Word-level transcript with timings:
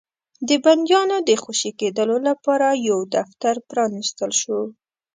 د 0.47 0.49
بنديانو 0.65 1.17
د 1.27 1.29
خوشي 1.41 1.71
کېدلو 1.79 2.17
لپاره 2.27 2.67
يو 2.89 2.99
دفتر 3.15 3.55
پرانيستل 3.69 4.31
شو. 4.41 4.59